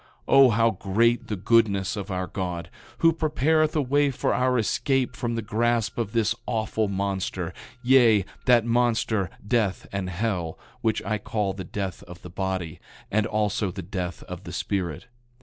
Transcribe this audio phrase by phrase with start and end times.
[0.27, 2.71] 9:10 O how great the goodness of our God,
[3.05, 8.25] who prepareth a way for our escape from the grasp of this awful monster; yea,
[8.45, 12.79] that monster, death and hell, which I call the death of the body,
[13.11, 15.05] and also the death of the spirit.